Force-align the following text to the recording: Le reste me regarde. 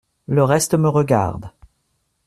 Le 0.27 0.43
reste 0.43 0.73
me 0.73 0.89
regarde. 0.89 1.51